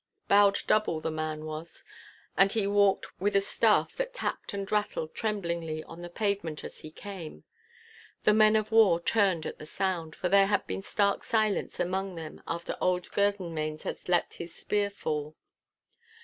Bowed 0.27 0.57
double 0.65 0.99
the 0.99 1.11
man 1.11 1.45
was, 1.45 1.83
and 2.35 2.51
he 2.53 2.65
walked 2.65 3.05
with 3.21 3.35
a 3.35 3.39
staff 3.41 3.95
that 3.97 4.15
tapped 4.15 4.51
and 4.51 4.71
rattled 4.71 5.13
tremblingly 5.13 5.83
on 5.83 6.01
the 6.01 6.09
pavement 6.09 6.63
as 6.63 6.79
he 6.79 6.89
came. 6.89 7.43
The 8.23 8.33
men 8.33 8.55
of 8.55 8.71
war 8.71 8.99
turned 8.99 9.45
at 9.45 9.59
the 9.59 9.67
sound, 9.67 10.15
for 10.15 10.27
there 10.27 10.47
had 10.47 10.65
been 10.65 10.81
stark 10.81 11.23
silence 11.23 11.79
among 11.79 12.15
them 12.15 12.41
after 12.47 12.75
old 12.81 13.11
Girvanmains 13.11 13.83
had 13.83 14.09
let 14.09 14.33
his 14.39 14.55
spear 14.55 14.89
fall. 14.89 15.35